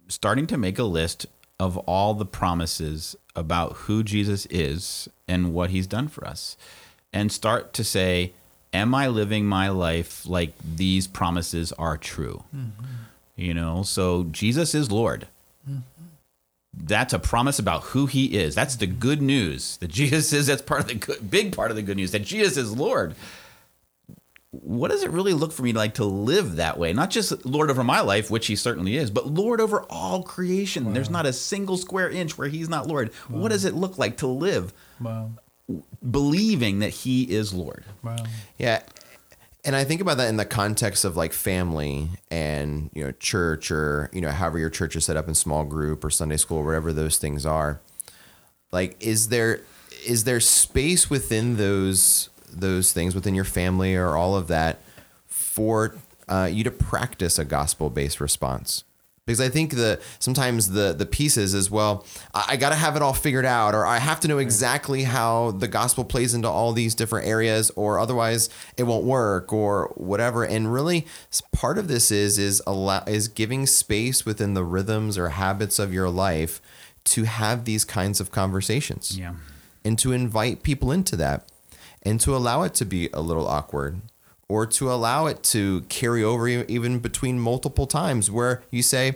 [0.07, 1.25] starting to make a list
[1.59, 6.57] of all the promises about who Jesus is and what he's done for us
[7.11, 8.33] and start to say
[8.75, 12.43] am I living my life like these promises are true?
[12.55, 12.85] Mm-hmm.
[13.35, 15.27] You know, so Jesus is Lord.
[15.69, 15.79] Mm-hmm.
[16.73, 18.53] That's a promise about who he is.
[18.53, 20.47] That's the good news that Jesus is.
[20.47, 23.15] That's part of the good, big part of the good news that Jesus is Lord.
[24.51, 26.93] What does it really look for me like to live that way?
[26.93, 30.85] Not just Lord over my life, which he certainly is, but Lord over all creation.
[30.85, 30.93] Wow.
[30.93, 33.11] There's not a single square inch where he's not Lord.
[33.29, 33.39] Wow.
[33.39, 35.31] What does it look like to live wow
[36.09, 37.85] believing that he is Lord.
[38.03, 38.17] Wow.
[38.57, 38.83] Yeah.
[39.63, 43.71] And I think about that in the context of like family and, you know, church
[43.71, 46.63] or, you know, however your church is set up in small group or Sunday school,
[46.63, 47.81] wherever those things are.
[48.71, 49.61] Like, is there
[50.05, 54.81] is there space within those those things within your family or all of that
[55.25, 55.95] for
[56.27, 58.83] uh, you to practice a gospel based response?
[59.25, 62.05] Because I think the sometimes the the pieces as well.
[62.33, 65.03] I, I got to have it all figured out, or I have to know exactly
[65.03, 69.91] how the gospel plays into all these different areas, or otherwise it won't work, or
[69.95, 70.43] whatever.
[70.43, 71.07] And really,
[71.51, 75.93] part of this is is allow is giving space within the rhythms or habits of
[75.93, 76.61] your life
[77.05, 79.17] to have these kinds of conversations.
[79.17, 79.35] Yeah.
[79.83, 81.47] And to invite people into that
[82.01, 84.01] and to allow it to be a little awkward
[84.47, 89.15] or to allow it to carry over even between multiple times where you say,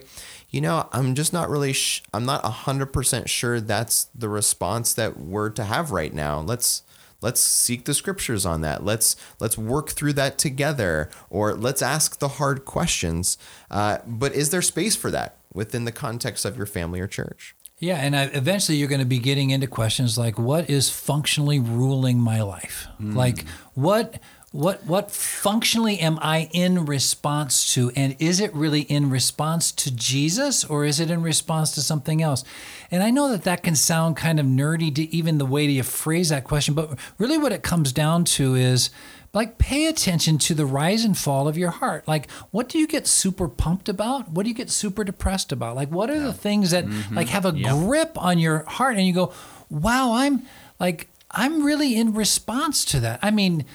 [0.50, 5.20] you know, I'm just not really, sh- I'm not 100% sure that's the response that
[5.20, 6.40] we're to have right now.
[6.40, 6.82] Let's,
[7.22, 12.20] let's seek the scriptures on that let's let's work through that together or let's ask
[12.20, 13.38] the hard questions
[13.72, 17.56] uh, but is there space for that within the context of your family or church
[17.80, 21.60] yeah and I, eventually you're going to be getting into questions like what is functionally
[21.60, 23.16] ruling my life mm.
[23.16, 24.20] like what
[24.52, 29.92] what what functionally am I in response to and is it really in response to
[29.92, 32.44] Jesus or is it in response to something else
[32.90, 35.84] and I know that that can sound kind of nerdy to even the way you
[35.84, 38.90] phrase that question but really what it comes down to is
[39.36, 42.88] like pay attention to the rise and fall of your heart like what do you
[42.88, 46.24] get super pumped about what do you get super depressed about like what are yeah.
[46.24, 47.16] the things that mm-hmm.
[47.16, 47.72] like have a yep.
[47.72, 49.32] grip on your heart and you go
[49.70, 50.42] wow I'm
[50.80, 53.66] like I'm really in response to that I mean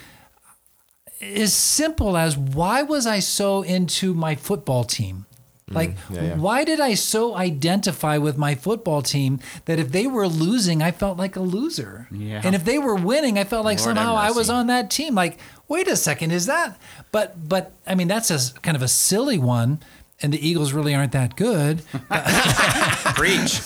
[1.24, 5.26] as simple as why was I so into my football team?
[5.70, 6.36] Mm, like, mm, yeah, yeah.
[6.36, 10.90] why did I so identify with my football team that if they were losing, I
[10.90, 12.06] felt like a loser?
[12.10, 12.42] Yeah.
[12.44, 15.14] And if they were winning, I felt like Lord somehow I was on that team.
[15.14, 16.78] Like, wait a second, is that?
[17.12, 19.80] But, but I mean, that's a kind of a silly one.
[20.20, 21.82] And the Eagles really aren't that good.
[23.14, 23.60] Preach.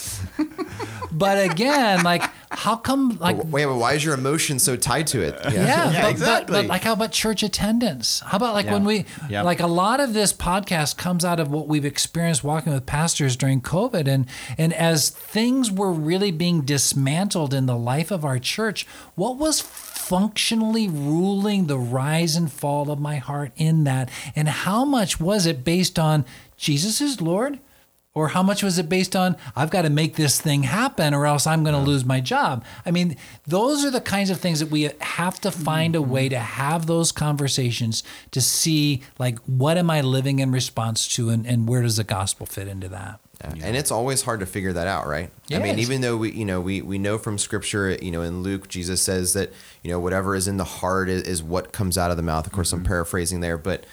[1.12, 5.20] But again, like how come like wait, wait, why is your emotion so tied to
[5.20, 5.38] it?
[5.44, 6.52] Yeah, yeah, yeah but, exactly.
[6.52, 8.20] But, but, like how about church attendance?
[8.20, 8.72] How about like yeah.
[8.72, 9.44] when we yep.
[9.44, 13.36] like a lot of this podcast comes out of what we've experienced walking with pastors
[13.36, 14.26] during COVID and
[14.56, 19.60] and as things were really being dismantled in the life of our church, what was
[19.60, 25.44] functionally ruling the rise and fall of my heart in that and how much was
[25.44, 26.24] it based on
[26.56, 27.58] Jesus is Lord?
[28.18, 31.24] Or how much was it based on, I've got to make this thing happen or
[31.24, 32.64] else I'm going to lose my job?
[32.84, 33.16] I mean,
[33.46, 36.86] those are the kinds of things that we have to find a way to have
[36.86, 38.02] those conversations
[38.32, 42.02] to see, like, what am I living in response to and, and where does the
[42.02, 43.20] gospel fit into that?
[43.40, 43.66] Yeah.
[43.66, 45.30] And it's always hard to figure that out, right?
[45.46, 45.60] Yes.
[45.60, 48.42] I mean, even though we, you know, we, we know from scripture, you know, in
[48.42, 49.52] Luke, Jesus says that,
[49.84, 52.48] you know, whatever is in the heart is, is what comes out of the mouth.
[52.48, 52.78] Of course, mm-hmm.
[52.78, 53.84] I'm paraphrasing there, but,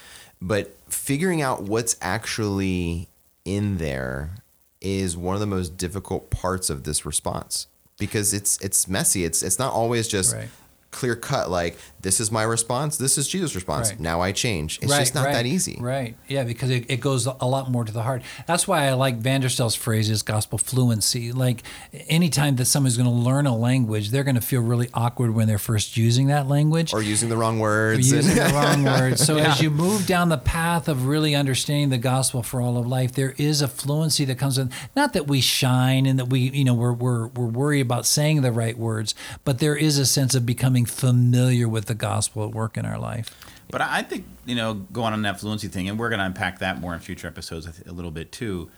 [0.42, 3.08] but figuring out what's actually
[3.46, 4.36] in there
[4.82, 7.68] is one of the most difficult parts of this response
[7.98, 9.24] because it's it's messy.
[9.24, 10.50] It's it's not always just right
[10.96, 14.00] clear cut like this is my response this is jesus response right.
[14.00, 14.80] now i change.
[14.82, 15.78] It's right, just not right, that easy.
[15.80, 16.16] right.
[16.28, 18.22] Yeah because it, it goes a lot more to the heart.
[18.46, 21.32] That's why i like Vanderstelt's phrase is gospel fluency.
[21.32, 21.64] Like
[22.08, 25.48] anytime that someone's going to learn a language they're going to feel really awkward when
[25.48, 26.94] they're first using that language.
[26.94, 28.12] Or using the wrong words.
[28.12, 29.26] Or using the wrong words.
[29.26, 29.52] So yeah.
[29.52, 33.14] as you move down the path of really understanding the gospel for all of life
[33.14, 34.72] there is a fluency that comes in.
[34.96, 38.42] Not that we shine and that we you know we're, we're, we're worried about saying
[38.42, 42.52] the right words but there is a sense of becoming familiar with the gospel at
[42.52, 43.36] work in our life.
[43.70, 46.60] But I think, you know, going on that fluency thing, and we're going to unpack
[46.60, 48.70] that more in future episodes a little bit too.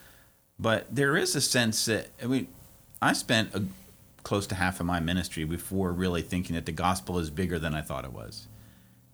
[0.59, 2.47] But there is a sense that, I mean,
[3.01, 3.63] I spent a,
[4.23, 7.73] close to half of my ministry before really thinking that the gospel is bigger than
[7.75, 8.47] I thought it was.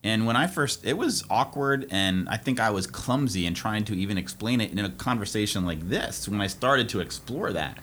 [0.04, 3.86] And when I first, it was awkward, and I think I was clumsy in trying
[3.86, 7.78] to even explain it in a conversation like this when I started to explore that.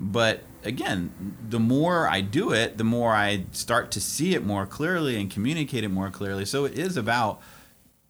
[0.00, 4.66] But again, the more I do it, the more I start to see it more
[4.66, 6.44] clearly and communicate it more clearly.
[6.44, 7.40] So it is about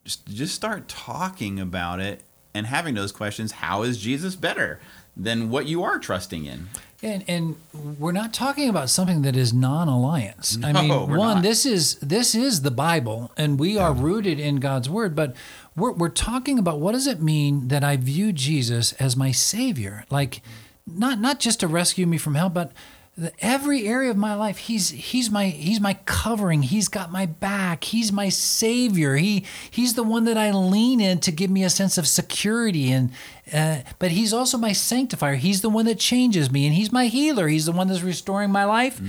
[0.05, 2.22] just just start talking about it
[2.55, 3.53] and having those questions.
[3.53, 4.80] How is Jesus better
[5.16, 6.68] than what you are trusting in?
[7.03, 7.57] And and
[7.99, 10.59] we're not talking about something that is non-alliance.
[10.64, 11.43] I mean, one, not.
[11.43, 15.14] this is this is the Bible, and we are rooted in God's word.
[15.14, 15.36] But
[15.76, 20.05] we're we're talking about what does it mean that I view Jesus as my Savior,
[20.11, 20.43] like
[20.97, 22.72] not not just to rescue me from hell, but
[23.19, 26.62] the, every area of my life he's he's my he's my covering.
[26.62, 27.83] He's got my back.
[27.83, 29.16] He's my savior.
[29.16, 32.93] He he's the one that i lean in to give me a sense of security
[32.93, 33.11] and
[33.53, 35.35] uh, but he's also my sanctifier.
[35.35, 37.49] He's the one that changes me and he's my healer.
[37.49, 39.01] He's the one that's restoring my life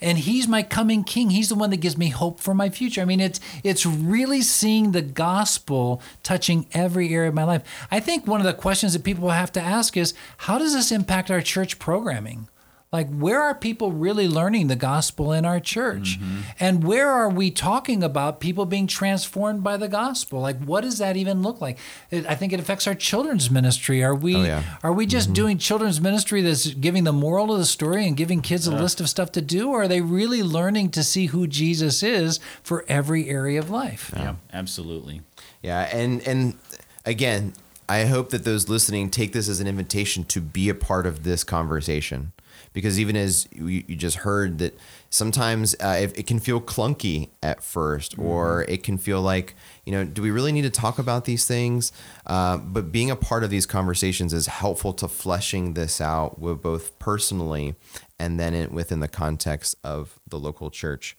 [0.00, 1.30] and he's my coming king.
[1.30, 3.02] He's the one that gives me hope for my future.
[3.02, 7.62] I mean it's it's really seeing the gospel touching every area of my life.
[7.90, 10.90] I think one of the questions that people have to ask is how does this
[10.90, 12.48] impact our church programming
[12.92, 16.18] like, where are people really learning the gospel in our church?
[16.18, 16.40] Mm-hmm.
[16.58, 20.40] And where are we talking about people being transformed by the gospel?
[20.40, 21.78] Like, what does that even look like?
[22.10, 24.02] It, I think it affects our children's ministry.
[24.02, 24.62] Are we Oh, yeah.
[24.82, 25.34] are we just mm-hmm.
[25.34, 29.00] doing children's ministry that's giving the moral of the story and giving kids a list
[29.00, 32.84] of stuff to do, or are they really learning to see who Jesus is for
[32.88, 34.12] every area of life?
[34.16, 35.22] Yeah, absolutely.
[35.62, 36.58] Yeah, and and
[37.06, 37.52] again,
[37.88, 41.24] I hope that those listening take this as an invitation to be a part of
[41.24, 42.32] this conversation,
[42.72, 44.78] because even as you, you just heard that
[45.10, 49.54] sometimes uh, it, it can feel clunky at 1st or it can feel like
[49.90, 51.90] you know, do we really need to talk about these things?
[52.24, 56.62] Uh, but being a part of these conversations is helpful to fleshing this out with
[56.62, 57.74] both personally
[58.16, 61.16] and then in, within the context of the local church.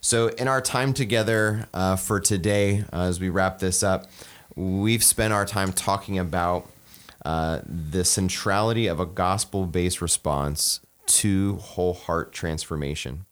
[0.00, 4.06] So, in our time together uh, for today, uh, as we wrap this up,
[4.54, 6.70] we've spent our time talking about
[7.26, 13.26] uh, the centrality of a gospel based response to whole heart transformation.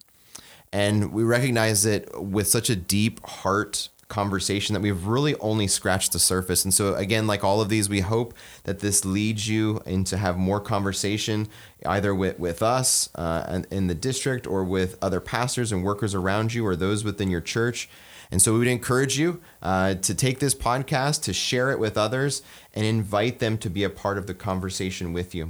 [0.72, 6.12] And we recognize that with such a deep heart conversation that we've really only scratched
[6.12, 6.64] the surface.
[6.64, 8.34] And so again, like all of these, we hope
[8.64, 11.46] that this leads you into have more conversation
[11.86, 16.52] either with, with us uh, in the district or with other pastors and workers around
[16.52, 17.88] you or those within your church.
[18.30, 21.96] And so we would encourage you uh, to take this podcast, to share it with
[21.96, 25.48] others, and invite them to be a part of the conversation with you.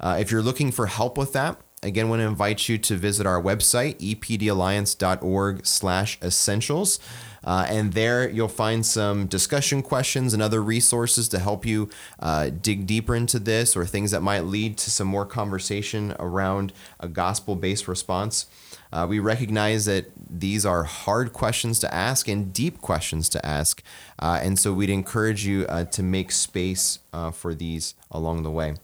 [0.00, 3.26] Uh, if you're looking for help with that, again, want to invite you to visit
[3.26, 6.98] our website, epdalliance.org slash essentials.
[7.44, 12.50] Uh, and there you'll find some discussion questions and other resources to help you uh,
[12.50, 17.08] dig deeper into this or things that might lead to some more conversation around a
[17.08, 18.46] gospel based response.
[18.92, 23.82] Uh, we recognize that these are hard questions to ask and deep questions to ask.
[24.18, 28.50] Uh, and so we'd encourage you uh, to make space uh, for these along the
[28.50, 28.74] way.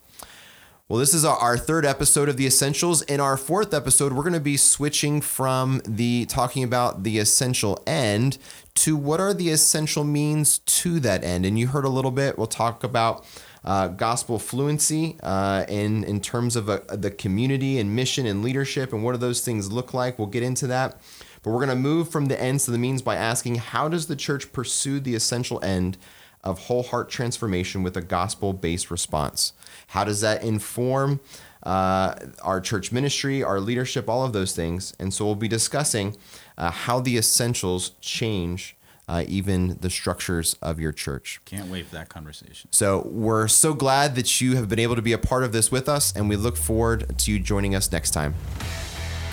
[0.92, 3.00] Well, this is our, third episode of the Essentials.
[3.00, 7.82] In our fourth episode, we're going to be switching from the talking about the essential
[7.86, 8.36] end
[8.74, 11.46] to what are the essential means to that end.
[11.46, 12.36] And you heard a little bit.
[12.36, 13.24] We'll talk about
[13.64, 18.92] uh, gospel fluency uh, in in terms of uh, the community and mission and leadership
[18.92, 20.18] and what do those things look like.
[20.18, 21.00] We'll get into that.
[21.42, 24.08] But we're going to move from the ends to the means by asking how does
[24.08, 25.96] the church pursue the essential end
[26.44, 29.54] of whole heart transformation with a gospel based response?
[29.92, 31.20] How does that inform
[31.62, 34.94] uh, our church ministry, our leadership, all of those things?
[34.98, 36.16] And so we'll be discussing
[36.56, 38.74] uh, how the essentials change
[39.06, 41.42] uh, even the structures of your church.
[41.44, 42.70] Can't wait for that conversation.
[42.72, 45.70] So we're so glad that you have been able to be a part of this
[45.70, 48.34] with us, and we look forward to you joining us next time.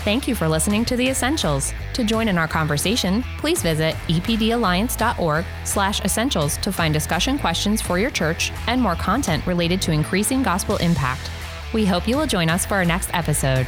[0.06, 1.74] Thank you for listening to The Essentials.
[1.94, 8.00] To join in our conversation, please visit epdalliance.org slash essentials to find discussion questions for
[8.00, 11.30] your church and more content related to increasing gospel impact.
[11.74, 13.68] We hope you will join us for our next episode.